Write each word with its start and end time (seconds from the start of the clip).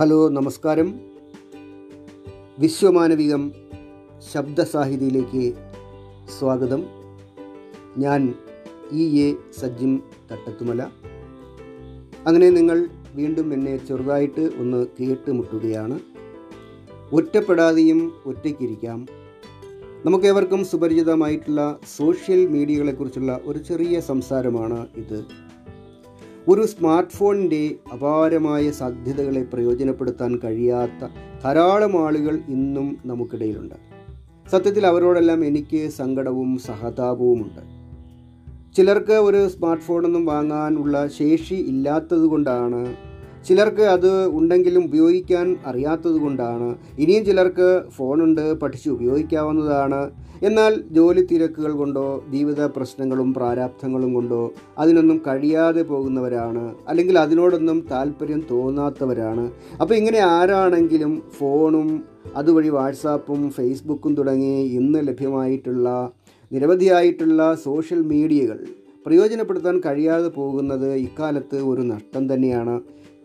Hello 0.00 0.28
നമസ്കാരം. 0.28 1.00
വിശ്വമാനവികം 2.58 3.52
ശബ്ദസാഹിതിയിലേക്ക് 4.32 5.54
സ്വാഗതം. 6.38 6.84
ഞാൻ 7.98 8.34
ഇ 8.92 9.22
എ 9.22 9.34
സജ്ജിം 9.60 10.02
തട്ടത്തുമല. 10.32 10.82
അങ്ങനെ 12.26 12.50
നിങ്ങൾ 12.50 12.88
വീണ്ടും 13.14 13.52
എന്നെ 13.52 13.76
ചെറുതായിട്ട് 13.76 14.40
ഒന്ന് 14.40 14.86
കേട്ടുമുട്ടുകയാണ്. 15.00 16.00
ഒറ്റപ്പെടാതെയും 17.12 18.12
ഒറ്റയ്ക്കിരിക്കാം. 18.26 19.06
നമുക്കേവർക്കും 20.04 20.64
സുപരിചിതമായിട്ടുള്ള 20.64 21.78
സോഷ്യൽ 21.96 22.46
മീഡിയകളെക്കുറിച്ചുള്ള 22.46 23.40
ഒരു 23.44 23.58
ചെറിയ 23.58 24.00
സംസാരമാണ് 24.00 24.86
ഇത്. 24.96 25.24
ഒരു 26.48 26.66
സ്മാർട്ട് 26.66 27.10
ഫോണിന്റെ 27.10 27.74
അപാരമായ 27.92 28.70
സാധ്യതകളെ 28.70 29.42
പ്രയോജനപ്പെടുത്താൻ 29.42 30.38
കഴിയാത്ത 30.44 31.08
ധാരാളം 31.44 32.06
ആളുകൾ 32.06 32.38
ഇന്നും 32.48 32.98
നമുക്കിടയിലുണ്ട്. 33.04 33.74
സത്യത്തിൽ 34.50 34.86
അവരോടെല്ലാം 34.86 35.44
എനിക്ക് 35.44 35.88
സങ്കടവും 35.88 36.58
സഹതാപവുമുണ്ട്. 36.58 37.78
ചിലർക്ക് 38.76 39.12
ഒരു 39.12 39.48
സ്മാർട്ട് 39.48 39.84
ഫോണൊന്നും 39.84 40.26
വാങ്ങാനുള്ള 40.26 41.06
ശേഷി 41.06 41.54
ഇല്ലാത്തത് 41.54 42.26
കൊണ്ടാണ് 42.26 42.94
ചിലർക്ക് 43.48 43.84
അത് 43.94 44.10
ഉണ്ടെങ്കിലും 44.38 44.82
ഉപയോഗിക്കാൻ 44.88 45.46
അറിയാത്തത് 45.66 46.16
കൊണ്ടാണ്. 46.24 46.68
ഇനിയും 47.02 47.22
ചിലർക്ക് 47.28 47.68
ഫോണുണ്ട് 47.96 48.44
പഠിച്ച് 48.62 48.88
ഉപയോഗിക്കാവുന്നതാണ്. 48.94 50.00
എന്നാൽ 50.48 50.72
ജോലി 50.96 51.22
തിരക്കുകൾ 51.30 51.72
കൊണ്ടോ 51.72 52.04
ജീവിത 52.34 52.60
പ്രശ്നങ്ങളും 52.76 53.28
പ്രാരാബ്ധങ്ങളും 53.38 54.10
കൊണ്ടോ 54.16 54.42
അതിനൊന്നും 54.78 55.18
കഴിയാതെ 55.26 55.82
പോകുന്നവരാണ്. 55.82 56.64
അല്ലെങ്കിൽ 56.88 57.18
അതിനോടൊന്നും 57.18 57.78
താല്പര്യം 57.92 58.42
തോന്നാത്തവരാണ്. 58.50 59.46
അപ്പോൾ 59.80 59.94
ഇങ്ങനെ 59.94 60.20
ആരാണെങ്കിലും 60.36 61.14
ഫോണും 61.38 61.88
അതുവഴി 62.36 62.68
വാട്സാപ്പും 62.68 63.42
ഫേസ്ബുക്കും 63.50 64.14
തുടങ്ങി 64.14 64.56
ഇന്ന് 64.78 65.00
ലഭ്യമായിട്ടുള്ള 65.08 65.88
നിരവധിയായിട്ടുള്ള 66.52 67.40
സോഷ്യൽ 67.66 68.02
മീഡിയകൾ 68.12 68.60
പ്രയോജനപ്പെടുത്താൻ 69.06 69.76
കഴിയാതെ 69.86 70.28
പോകുന്നത് 70.28 70.88
ഇക്കാലത്ത് 71.06 71.58
ഒരു 71.70 71.82
നഷ്ടം 71.92 72.22
തന്നെയാണ്. 72.34 72.76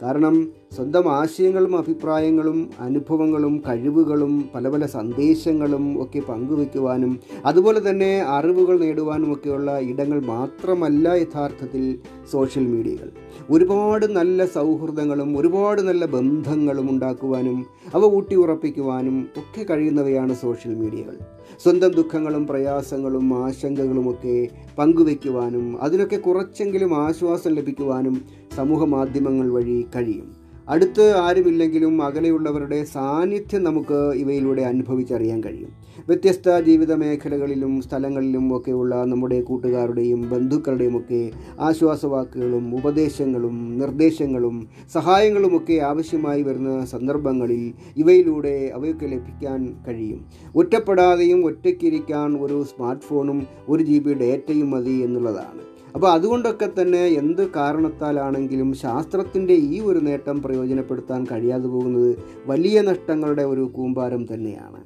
കാരണം 0.01 0.47
സ്വന്തം 0.75 1.09
ആശയങ്ങളും 1.09 1.77
അഭിപ്രായങ്ങളും 1.77 2.69
അനുഭവങ്ങളും 2.79 3.63
കഴിവുകളും 3.69 4.49
പല 4.55 4.69
പല 4.69 4.85
സന്ദേശങ്ങളും 4.85 6.03
ഒക്കെ 6.03 6.19
പങ്കുവെക്കുവാനും 6.19 7.19
അതുപോലെ 7.45 7.89
തന്നെ 7.89 8.21
അറിവുകൾ 8.21 8.79
നേടുവാനും 8.79 9.33
ഒക്കെയുള്ള 9.33 9.79
ഇടങ്ങൾ 9.79 10.21
മാത്രമല്ല 10.21 11.13
യഥാർത്ഥത്തിൽ 11.13 11.99
സോഷ്യൽ 12.31 12.67
മീഡിയകൾ. 12.67 13.11
ഒരുപാട് 13.49 14.05
നല്ല 14.05 14.45
സൗഹൃദങ്ങളും 14.45 15.37
ഒരുപാട് 15.37 15.81
നല്ല 15.81 16.05
ബന്ധങ്ങളും 16.05 16.89
ഉണ്ടാക്കുവാനും 16.91 17.65
അവ 17.95 18.05
ഊട്ടി 18.05 18.35
ഉറപ്പിക്കുവാനും 18.35 19.27
ഒക്കെ 19.37 19.63
കഴിയുന്നവയാണ് 19.63 20.35
സോഷ്യൽ 20.35 20.75
മീഡിയകൾ. 20.75 21.17
സ്വന്തം 21.63 21.91
ദുഃഖങ്ങളും 21.91 22.47
പ്രയാസങ്ങളും 22.47 23.45
ആശങ്കകളുമൊക്കെ 23.45 24.47
പങ്കുവെക്കുവാനും 24.77 25.81
അതിനൊക്കെ 25.81 26.15
കുറച്ചെങ്കിലും 26.15 27.01
ആശ്വാസം 27.01 27.51
ലഭിക്കുവാനും 27.53 28.21
സമൂഹ 28.55 28.83
മാധ്യമങ്ങൾ 28.83 29.49
വഴി 29.49 29.85
കഴിയും. 29.95 30.43
അടുത്ത് 30.69 31.15
ആരുമില്ലെങ്കിലും 31.17 32.03
അകലെയുള്ളവരുടെ 32.03 32.83
സാന്നിധ്യം 32.83 33.63
നമുക്ക് 33.63 34.13
ഇവയിലൂടെ 34.15 34.61
അനുഭവിച്ചറിയാൻ 34.61 35.43
കഴിയും. 35.43 35.71
വ്യത്യസ്ത 36.07 36.59
ജീവിത 36.59 36.93
മേഖലകളിലും 36.93 37.81
സ്ഥലങ്ങളിലും 37.81 38.57
ഒക്കെയുള്ള 38.57 39.03
നമ്മുടെ 39.03 39.41
കൂട്ടുകാരുടെയും 39.41 40.29
ബന്ധുക്കളുടെയും 40.29 40.97
ഒക്കെ 40.97 41.31
ആശ്വാസവാക്കുകളും 41.59 42.75
ഉപദേശങ്ങളും 42.75 43.79
നിർദ്ദേശങ്ങളും 43.79 44.67
സഹായങ്ങളുമൊക്കെ 44.93 45.73
ആവശ്യമായി 45.73 46.41
വരുന്ന 46.41 46.85
സന്ദർഭങ്ങളിൽ 46.85 47.73
ഇവയിലൂടെ 47.97 48.71
അവയൊക്കെ 48.75 49.05
ലഭിക്കാൻ 49.05 49.75
കഴിയും. 49.87 50.25
ഒറ്റപ്പെടാതെയും 50.55 51.45
ഒറ്റയ്ക്കിരിക്കാൻ 51.45 52.37
ഒരു 52.39 52.63
സ്മാർട്ട് 52.63 53.03
ഫോണും 53.03 53.41
ഒരു 53.69 53.83
ജി 53.83 53.99
ബി 53.99 54.13
ഡേറ്റയും 54.13 54.71
മതി 54.71 54.97
എന്നുള്ളതാണ്. 55.01 55.72
അപ്പോൾ 55.95 56.11
അതുകൊണ്ടൊക്കെ 56.11 56.69
തന്നെ 56.81 57.05
എന്ത് 57.05 57.49
കാരണത്താലാണെങ്കിലും 57.49 58.73
ശാസ്ത്രത്തിന്റെ 58.73 59.53
ഈ 59.53 59.79
ഒരു 59.79 59.99
നേട്ടം 59.99 60.41
പ്രയോജനപ്പെടുത്താൻ 60.41 61.25
കഴിയാതെ 61.31 61.67
പോകുന്നത് 61.67 62.17
വലിയ 62.45 62.81
നഷ്ടങ്ങളുടെ 62.81 63.43
ഒരു 63.43 63.61
കൂമ്പാരം 63.61 64.25
തന്നെയാണ്. 64.33 64.83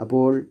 അപ്പോൾ 0.00 0.46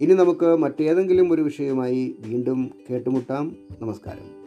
ഇനി 0.00 0.14
നമുക്ക് 0.14 0.56
മറ്റേതെങ്കിലും 0.56 1.32
ഒരു 1.32 1.42
വിഷയവുമായി 1.42 2.16
വീണ്ടും 2.26 2.70
കേട്ടുമുട്ടാം. 2.90 3.56
നമസ്കാരം. 3.82 4.43